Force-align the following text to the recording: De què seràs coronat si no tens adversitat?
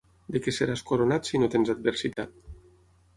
De 0.35 0.39
què 0.45 0.53
seràs 0.57 0.81
coronat 0.91 1.29
si 1.31 1.41
no 1.43 1.49
tens 1.57 1.71
adversitat? 1.75 2.33